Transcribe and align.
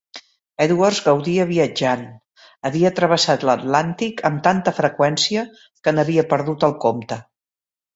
Edwards 0.63 1.01
gaudia 1.07 1.45
viatjant, 1.49 2.01
havia 2.71 2.93
travessat 3.01 3.47
l'Atlàntic 3.51 4.27
amb 4.33 4.45
tant 4.51 4.67
freqüència 4.83 5.49
que 5.67 5.99
n'havia 5.99 6.31
perdut 6.37 6.71
el 6.73 6.81
compte. 6.91 7.25